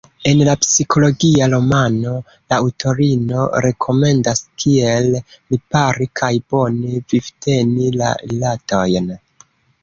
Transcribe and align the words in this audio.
En 0.29 0.39
la 0.45 0.53
psikologia 0.59 1.49
romano 1.53 2.13
la 2.53 2.57
aŭtorino 2.63 3.43
rekomendas 3.65 4.41
kiel 4.63 5.11
ripari 5.35 6.09
kaj 6.23 6.31
bone 6.55 7.03
vivteni 7.15 7.93
la 8.03 8.11
rilatojn. 8.25 9.15